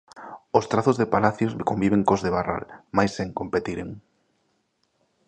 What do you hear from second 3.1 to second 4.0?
sen competiren.